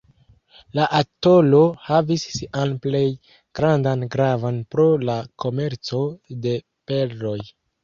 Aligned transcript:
La 0.77 0.85
atolo 0.99 1.59
havis 1.89 2.23
sian 2.37 2.73
plej 2.87 3.03
grandan 3.61 4.07
gravon 4.17 4.59
pro 4.73 4.89
la 5.11 5.21
komerco 5.47 6.03
de 6.49 6.59
perloj. 6.91 7.39